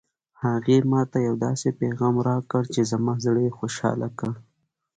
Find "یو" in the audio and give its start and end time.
1.27-1.35